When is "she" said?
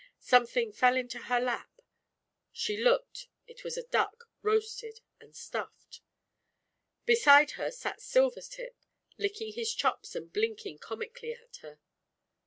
2.51-2.75